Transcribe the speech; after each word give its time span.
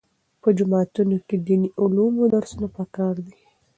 په 0.41 0.49
جوماتونو 0.57 1.17
کې 1.27 1.35
د 1.37 1.41
دیني 1.47 1.69
علومو 1.81 2.23
درسونه 2.33 2.67
پکار 2.77 3.15
دي. 3.27 3.37